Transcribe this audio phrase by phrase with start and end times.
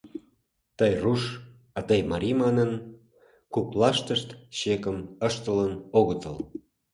[0.77, 1.21] Тый руш,
[1.77, 2.71] а тый марий, манын,
[3.53, 6.37] коклаштышт чекым ыштылын огытыл.